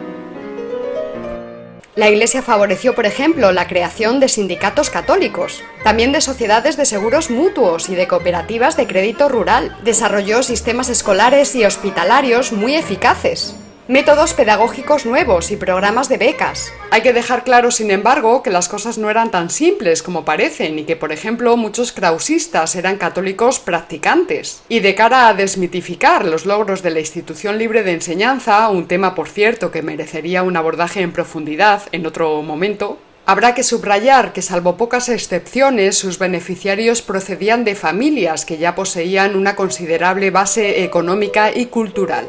La 1.98 2.12
Iglesia 2.12 2.44
favoreció, 2.44 2.94
por 2.94 3.08
ejemplo, 3.08 3.52
la 3.52 3.66
creación 3.66 4.20
de 4.20 4.28
sindicatos 4.30 4.92
católicos, 4.92 5.64
también 5.84 6.12
de 6.12 6.22
sociedades 6.22 6.78
de 6.78 6.86
seguros 6.86 7.32
mutuos 7.32 7.90
y 7.90 7.96
de 7.96 8.08
cooperativas 8.08 8.78
de 8.78 8.86
crédito 8.86 9.30
rural. 9.30 9.76
Desarrolló 9.84 10.44
sistemas 10.44 10.90
escolares 10.90 11.56
y 11.56 11.66
hospitalarios 11.66 12.52
muy 12.52 12.76
eficaces 12.76 13.56
métodos 13.88 14.34
pedagógicos 14.34 15.06
nuevos 15.06 15.52
y 15.52 15.56
programas 15.56 16.10
de 16.10 16.18
becas. 16.18 16.74
Hay 16.92 17.02
que 17.02 17.14
dejar 17.14 17.44
claro, 17.44 17.72
sin 17.72 17.90
embargo, 17.90 18.44
que 18.44 18.50
las 18.50 18.68
cosas 18.68 18.98
no 18.98 19.10
eran 19.10 19.32
tan 19.32 19.50
simples 19.50 20.04
como 20.04 20.26
parecen 20.26 20.78
y 20.80 20.84
que, 20.84 20.96
por 20.96 21.12
ejemplo, 21.12 21.56
muchos 21.56 21.94
krausistas 21.94 22.76
eran 22.76 22.98
católicos 22.98 23.60
practicantes. 23.60 24.62
Y 24.68 24.82
de 24.82 24.96
cara 24.96 25.30
a 25.30 25.34
desmitificar 25.34 26.26
los 26.26 26.46
logros 26.46 26.84
de 26.84 26.92
la 26.92 27.00
institución 27.00 27.58
libre 27.58 27.84
de 27.84 27.94
enseñanza, 27.94 28.68
un 28.70 28.88
tema, 28.88 29.16
por 29.16 29.30
cierto, 29.30 29.72
que 29.72 29.82
merecería 29.82 30.44
un 30.44 30.58
abordaje 30.58 31.02
en 31.02 31.14
profundidad 31.14 31.84
en 31.92 32.06
otro 32.06 32.42
momento, 32.42 33.00
Habrá 33.30 33.54
que 33.54 33.64
subrayar 33.64 34.32
que, 34.32 34.42
salvo 34.42 34.78
pocas 34.78 35.10
excepciones, 35.10 35.98
sus 35.98 36.18
beneficiarios 36.18 37.02
procedían 37.02 37.66
de 37.66 37.76
familias 37.76 38.46
que 38.46 38.58
ya 38.58 38.74
poseían 38.74 39.36
una 39.36 39.54
considerable 39.54 40.32
base 40.32 40.86
económica 40.86 41.52
y 41.54 41.66
cultural. 41.66 42.26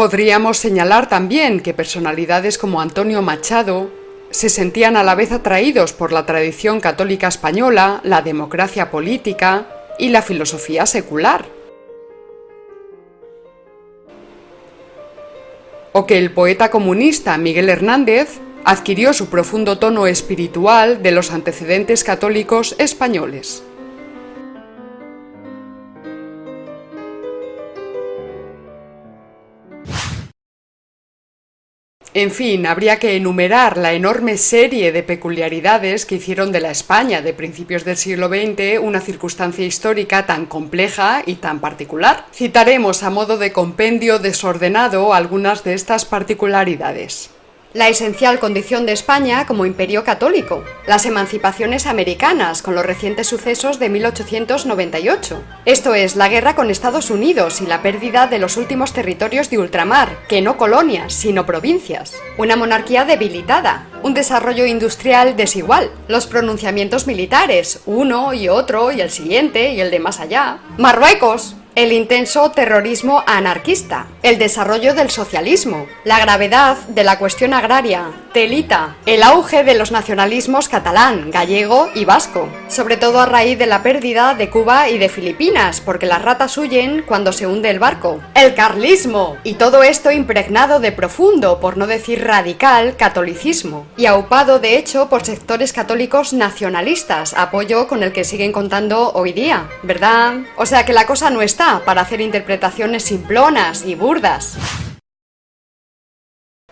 Podríamos 0.00 0.56
señalar 0.56 1.10
también 1.10 1.60
que 1.60 1.74
personalidades 1.74 2.56
como 2.56 2.80
Antonio 2.80 3.20
Machado 3.20 3.90
se 4.30 4.48
sentían 4.48 4.96
a 4.96 5.02
la 5.02 5.14
vez 5.14 5.30
atraídos 5.30 5.92
por 5.92 6.10
la 6.10 6.24
tradición 6.24 6.80
católica 6.80 7.28
española, 7.28 8.00
la 8.02 8.22
democracia 8.22 8.90
política 8.90 9.66
y 9.98 10.08
la 10.08 10.22
filosofía 10.22 10.86
secular. 10.86 11.44
O 15.92 16.06
que 16.06 16.16
el 16.16 16.32
poeta 16.32 16.70
comunista 16.70 17.36
Miguel 17.36 17.68
Hernández 17.68 18.40
adquirió 18.64 19.12
su 19.12 19.28
profundo 19.28 19.76
tono 19.76 20.06
espiritual 20.06 21.02
de 21.02 21.10
los 21.10 21.30
antecedentes 21.30 22.04
católicos 22.04 22.74
españoles. 22.78 23.64
En 32.12 32.32
fin, 32.32 32.66
habría 32.66 32.98
que 32.98 33.14
enumerar 33.14 33.76
la 33.76 33.92
enorme 33.92 34.36
serie 34.36 34.90
de 34.90 35.04
peculiaridades 35.04 36.06
que 36.06 36.16
hicieron 36.16 36.50
de 36.50 36.58
la 36.58 36.72
España 36.72 37.22
de 37.22 37.32
principios 37.32 37.84
del 37.84 37.96
siglo 37.96 38.28
XX 38.28 38.80
una 38.80 39.00
circunstancia 39.00 39.64
histórica 39.64 40.26
tan 40.26 40.46
compleja 40.46 41.22
y 41.24 41.36
tan 41.36 41.60
particular. 41.60 42.26
Citaremos 42.32 43.04
a 43.04 43.10
modo 43.10 43.38
de 43.38 43.52
compendio 43.52 44.18
desordenado 44.18 45.14
algunas 45.14 45.62
de 45.62 45.74
estas 45.74 46.04
particularidades 46.04 47.30
la 47.72 47.88
esencial 47.88 48.40
condición 48.40 48.84
de 48.84 48.92
España 48.92 49.46
como 49.46 49.64
imperio 49.64 50.02
católico, 50.02 50.64
las 50.86 51.06
emancipaciones 51.06 51.86
americanas 51.86 52.62
con 52.62 52.74
los 52.74 52.84
recientes 52.84 53.28
sucesos 53.28 53.78
de 53.78 53.88
1898, 53.88 55.42
esto 55.64 55.94
es, 55.94 56.16
la 56.16 56.28
guerra 56.28 56.56
con 56.56 56.70
Estados 56.70 57.10
Unidos 57.10 57.60
y 57.60 57.66
la 57.66 57.80
pérdida 57.80 58.26
de 58.26 58.40
los 58.40 58.56
últimos 58.56 58.92
territorios 58.92 59.50
de 59.50 59.58
ultramar, 59.58 60.16
que 60.28 60.42
no 60.42 60.56
colonias, 60.56 61.14
sino 61.14 61.46
provincias, 61.46 62.14
una 62.38 62.56
monarquía 62.56 63.04
debilitada, 63.04 63.86
un 64.02 64.14
desarrollo 64.14 64.66
industrial 64.66 65.36
desigual, 65.36 65.90
los 66.08 66.26
pronunciamientos 66.26 67.06
militares, 67.06 67.80
uno 67.86 68.34
y 68.34 68.48
otro 68.48 68.90
y 68.90 69.00
el 69.00 69.10
siguiente 69.10 69.74
y 69.74 69.80
el 69.80 69.90
de 69.92 70.00
más 70.00 70.18
allá, 70.18 70.58
Marruecos, 70.76 71.54
el 71.74 71.92
intenso 71.92 72.50
terrorismo 72.50 73.22
anarquista, 73.26 74.06
el 74.22 74.38
desarrollo 74.38 74.94
del 74.94 75.10
socialismo, 75.10 75.86
la 76.04 76.18
gravedad 76.18 76.76
de 76.88 77.04
la 77.04 77.18
cuestión 77.18 77.54
agraria, 77.54 78.06
telita, 78.32 78.96
el 79.06 79.22
auge 79.22 79.62
de 79.62 79.74
los 79.74 79.92
nacionalismos 79.92 80.68
catalán, 80.68 81.30
gallego 81.30 81.88
y 81.94 82.04
vasco, 82.04 82.48
sobre 82.68 82.96
todo 82.96 83.20
a 83.20 83.26
raíz 83.26 83.58
de 83.58 83.66
la 83.66 83.82
pérdida 83.82 84.34
de 84.34 84.50
Cuba 84.50 84.88
y 84.88 84.98
de 84.98 85.08
Filipinas, 85.08 85.80
porque 85.80 86.06
las 86.06 86.22
ratas 86.22 86.58
huyen 86.58 87.02
cuando 87.06 87.32
se 87.32 87.46
hunde 87.46 87.70
el 87.70 87.78
barco, 87.78 88.20
el 88.34 88.54
carlismo, 88.54 89.36
y 89.44 89.54
todo 89.54 89.82
esto 89.82 90.10
impregnado 90.10 90.80
de 90.80 90.92
profundo, 90.92 91.60
por 91.60 91.76
no 91.76 91.86
decir 91.86 92.24
radical, 92.24 92.96
catolicismo, 92.96 93.86
y 93.96 94.06
aupado 94.06 94.58
de 94.58 94.76
hecho 94.76 95.08
por 95.08 95.24
sectores 95.24 95.72
católicos 95.72 96.32
nacionalistas, 96.32 97.34
apoyo 97.34 97.86
con 97.86 98.02
el 98.02 98.12
que 98.12 98.24
siguen 98.24 98.52
contando 98.52 99.12
hoy 99.12 99.32
día, 99.32 99.68
¿verdad? 99.82 100.34
O 100.56 100.66
sea 100.66 100.84
que 100.84 100.92
la 100.92 101.06
cosa 101.06 101.30
no 101.30 101.42
está 101.42 101.59
para 101.84 102.00
hacer 102.00 102.20
interpretaciones 102.22 103.02
simplonas 103.02 103.84
y 103.84 103.94
burdas. 103.94 104.56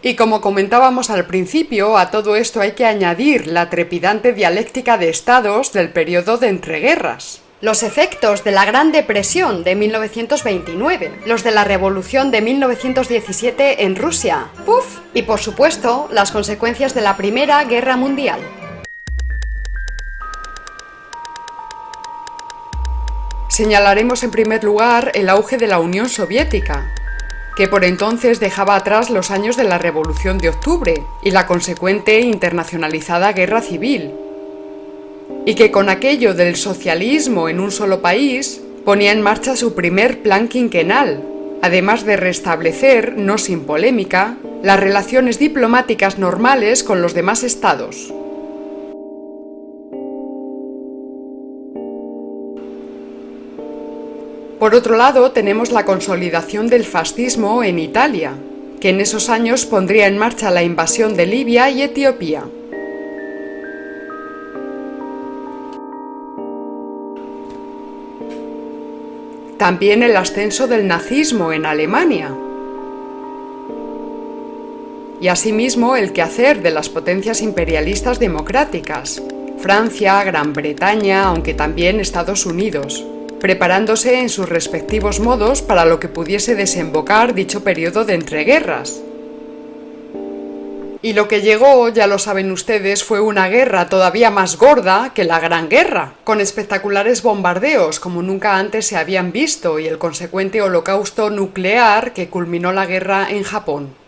Y 0.00 0.14
como 0.14 0.40
comentábamos 0.40 1.11
al 1.11 1.26
principio, 1.26 1.99
a 1.99 2.11
todo 2.11 2.37
esto 2.37 2.61
hay 2.61 2.73
que 2.73 2.87
añadir 2.87 3.49
la 3.49 3.68
trepidante 3.68 4.33
dialéctica 4.33 4.97
de 4.97 5.11
estados 5.11 5.73
del 5.73 5.90
periodo 5.92 6.38
de 6.38 6.49
entreguerras. 6.49 7.42
Los 7.61 7.83
efectos 7.83 8.45
de 8.45 8.52
la 8.52 8.64
Gran 8.64 8.92
Depresión 8.92 9.64
de 9.64 9.75
1929, 9.75 11.21
los 11.26 11.42
de 11.42 11.50
la 11.50 11.64
Revolución 11.64 12.30
de 12.30 12.40
1917 12.40 13.85
en 13.85 13.97
Rusia, 13.97 14.47
¡puf! 14.64 15.00
Y 15.12 15.23
por 15.23 15.40
supuesto, 15.40 16.09
las 16.12 16.30
consecuencias 16.30 16.95
de 16.95 17.02
la 17.02 17.16
Primera 17.16 17.62
Guerra 17.64 17.97
Mundial. 17.97 18.40
Señalaremos 23.49 24.23
en 24.23 24.31
primer 24.31 24.62
lugar 24.62 25.11
el 25.14 25.31
auge 25.31 25.57
de 25.57 25.67
la 25.67 25.81
Unión 25.81 26.11
Soviética, 26.11 26.93
que 27.57 27.67
por 27.67 27.85
entonces 27.85 28.40
dejaba 28.40 28.76
atrás 28.76 29.09
los 29.09 29.31
años 29.31 29.57
de 29.57 29.64
la 29.64 29.78
Revolución 29.78 30.38
de 30.38 30.50
Octubre 30.50 31.02
y 31.23 31.31
la 31.31 31.47
consecuente 31.47 32.21
internacionalizada 32.21 33.33
guerra 33.33 33.62
civil, 33.62 34.12
y 35.47 35.55
que 35.55 35.71
con 35.71 35.88
aquello 35.88 36.35
del 36.35 36.57
socialismo 36.57 37.49
en 37.49 37.59
un 37.59 37.73
solo 37.73 38.02
país 38.02 38.61
ponía 38.85 39.12
en 39.12 39.23
marcha 39.23 39.57
su 39.57 39.75
primer 39.75 40.23
plan 40.23 40.49
quinquenal, 40.49 41.25
además 41.62 42.05
de 42.05 42.17
restablecer, 42.17 43.17
no 43.17 43.38
sin 43.38 43.64
polémica, 43.64 44.37
las 44.62 44.78
relaciones 44.78 45.38
diplomáticas 45.38 46.19
normales 46.19 46.85
con 46.85 47.00
los 47.00 47.14
demás 47.14 47.43
estados. 47.43 48.12
Por 54.58 54.75
otro 54.75 54.97
lado, 54.97 55.30
tenemos 55.30 55.71
la 55.71 55.84
consolidación 55.84 56.66
del 56.66 56.84
fascismo 56.84 57.62
en 57.62 57.78
Italia, 57.78 58.32
que 58.80 58.88
en 58.88 59.00
esos 59.00 59.28
años 59.28 59.66
pondría 59.66 60.08
en 60.08 60.18
marcha 60.18 60.50
la 60.50 60.64
invasión 60.64 61.16
de 61.16 61.26
Libia 61.26 61.71
y 61.71 61.82
Etiopía. 61.82 62.42
También 69.58 70.02
el 70.02 70.16
ascenso 70.16 70.66
del 70.66 70.88
nazismo 70.88 71.52
en 71.52 71.64
Alemania. 71.64 72.34
Y 75.21 75.28
asimismo 75.28 75.94
el 75.94 76.12
quehacer 76.12 76.62
de 76.62 76.73
las 76.73 76.88
potencias 76.88 77.42
imperialistas 77.42 78.18
democráticas, 78.18 79.23
Francia, 79.58 80.23
Gran 80.25 80.52
Bretaña, 80.52 81.25
aunque 81.25 81.54
también 81.54 82.00
Estados 82.00 82.44
Unidos 82.44 83.04
preparándose 83.40 84.20
en 84.20 84.28
sus 84.28 84.48
respectivos 84.48 85.20
modos 85.20 85.62
para 85.62 85.84
lo 85.84 86.00
que 86.00 86.08
pudiese 86.08 86.54
desembocar 86.54 87.34
dicho 87.34 87.64
periodo 87.64 88.04
de 88.04 88.14
entreguerras. 88.14 89.02
Y 91.00 91.12
lo 91.12 91.28
que 91.28 91.42
llegó, 91.42 91.88
ya 91.90 92.08
lo 92.08 92.18
saben 92.18 92.50
ustedes, 92.50 93.04
fue 93.04 93.20
una 93.20 93.48
guerra 93.48 93.88
todavía 93.88 94.32
más 94.32 94.56
gorda 94.56 95.12
que 95.14 95.22
la 95.22 95.38
Gran 95.38 95.68
Guerra, 95.68 96.14
con 96.24 96.40
espectaculares 96.40 97.22
bombardeos 97.22 98.00
como 98.00 98.20
nunca 98.20 98.56
antes 98.56 98.86
se 98.86 98.96
habían 98.96 99.30
visto 99.30 99.78
y 99.78 99.86
el 99.86 99.98
consecuente 99.98 100.60
holocausto 100.60 101.30
nuclear 101.30 102.12
que 102.12 102.28
culminó 102.28 102.72
la 102.72 102.86
guerra 102.86 103.28
en 103.30 103.44
Japón. 103.44 104.07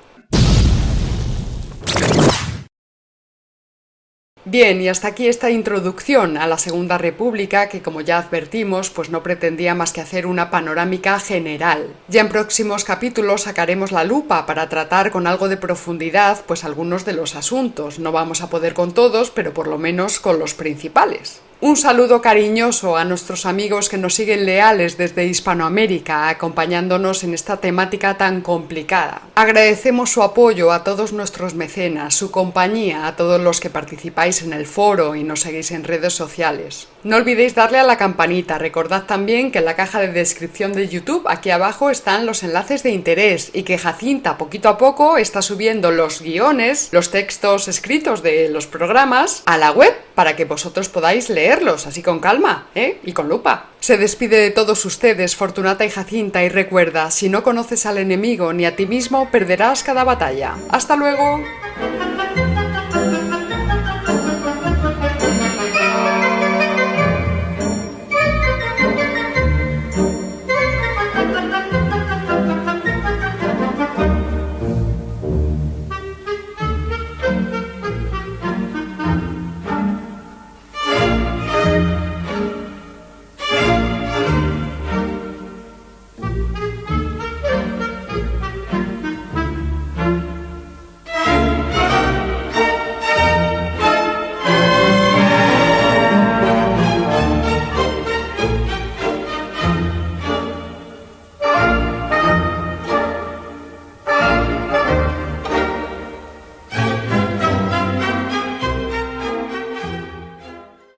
Bien, 4.46 4.80
y 4.80 4.88
hasta 4.88 5.08
aquí 5.08 5.28
esta 5.28 5.50
introducción 5.50 6.38
a 6.38 6.46
la 6.46 6.56
Segunda 6.56 6.96
República 6.96 7.68
que 7.68 7.82
como 7.82 8.00
ya 8.00 8.16
advertimos 8.16 8.88
pues 8.88 9.10
no 9.10 9.22
pretendía 9.22 9.74
más 9.74 9.92
que 9.92 10.00
hacer 10.00 10.26
una 10.26 10.50
panorámica 10.50 11.20
general. 11.20 11.94
Ya 12.08 12.22
en 12.22 12.30
próximos 12.30 12.84
capítulos 12.84 13.42
sacaremos 13.42 13.92
la 13.92 14.04
lupa 14.04 14.46
para 14.46 14.70
tratar 14.70 15.10
con 15.10 15.26
algo 15.26 15.50
de 15.50 15.58
profundidad 15.58 16.42
pues 16.46 16.64
algunos 16.64 17.04
de 17.04 17.12
los 17.12 17.36
asuntos. 17.36 17.98
No 17.98 18.12
vamos 18.12 18.40
a 18.40 18.48
poder 18.48 18.72
con 18.72 18.92
todos, 18.94 19.30
pero 19.30 19.52
por 19.52 19.68
lo 19.68 19.76
menos 19.76 20.20
con 20.20 20.38
los 20.38 20.54
principales. 20.54 21.42
Un 21.62 21.76
saludo 21.76 22.22
cariñoso 22.22 22.96
a 22.96 23.04
nuestros 23.04 23.44
amigos 23.44 23.90
que 23.90 23.98
nos 23.98 24.14
siguen 24.14 24.46
leales 24.46 24.96
desde 24.96 25.26
Hispanoamérica, 25.26 26.30
acompañándonos 26.30 27.22
en 27.22 27.34
esta 27.34 27.58
temática 27.58 28.16
tan 28.16 28.40
complicada. 28.40 29.20
Agradecemos 29.34 30.10
su 30.10 30.22
apoyo 30.22 30.72
a 30.72 30.84
todos 30.84 31.12
nuestros 31.12 31.54
mecenas, 31.54 32.14
su 32.14 32.30
compañía 32.30 33.06
a 33.06 33.14
todos 33.14 33.42
los 33.42 33.60
que 33.60 33.68
participáis 33.68 34.40
en 34.40 34.54
el 34.54 34.64
foro 34.64 35.14
y 35.14 35.22
nos 35.22 35.40
seguís 35.40 35.70
en 35.72 35.84
redes 35.84 36.14
sociales. 36.14 36.88
No 37.02 37.16
olvidéis 37.16 37.54
darle 37.54 37.78
a 37.78 37.84
la 37.84 37.96
campanita, 37.96 38.58
recordad 38.58 39.04
también 39.04 39.50
que 39.50 39.60
en 39.60 39.64
la 39.64 39.76
caja 39.76 40.00
de 40.00 40.08
descripción 40.08 40.72
de 40.72 40.88
YouTube 40.88 41.24
aquí 41.28 41.50
abajo 41.50 41.88
están 41.88 42.26
los 42.26 42.42
enlaces 42.42 42.82
de 42.82 42.90
interés 42.90 43.50
y 43.54 43.62
que 43.62 43.78
Jacinta 43.78 44.36
poquito 44.36 44.68
a 44.68 44.76
poco 44.76 45.16
está 45.16 45.40
subiendo 45.40 45.92
los 45.92 46.20
guiones, 46.20 46.90
los 46.92 47.10
textos 47.10 47.68
escritos 47.68 48.22
de 48.22 48.50
los 48.50 48.66
programas 48.66 49.42
a 49.46 49.56
la 49.56 49.70
web 49.72 49.94
para 50.14 50.36
que 50.36 50.44
vosotros 50.44 50.90
podáis 50.90 51.30
leer 51.30 51.60
así 51.68 52.02
con 52.02 52.20
calma, 52.20 52.68
¿eh? 52.74 52.98
Y 53.02 53.12
con 53.12 53.28
lupa. 53.28 53.66
Se 53.80 53.96
despide 53.96 54.38
de 54.38 54.50
todos 54.50 54.84
ustedes, 54.84 55.36
Fortunata 55.36 55.84
y 55.84 55.90
Jacinta, 55.90 56.42
y 56.42 56.48
recuerda, 56.48 57.10
si 57.10 57.28
no 57.28 57.42
conoces 57.42 57.86
al 57.86 57.98
enemigo 57.98 58.52
ni 58.52 58.66
a 58.66 58.76
ti 58.76 58.86
mismo, 58.86 59.30
perderás 59.30 59.82
cada 59.82 60.04
batalla. 60.04 60.56
¡Hasta 60.70 60.96
luego! 60.96 61.42